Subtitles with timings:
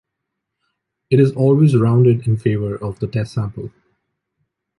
[1.11, 3.69] It is always rounded in favor of the test sample.